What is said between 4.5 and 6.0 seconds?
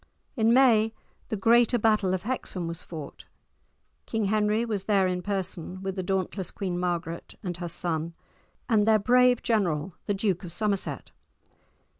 was there in person, with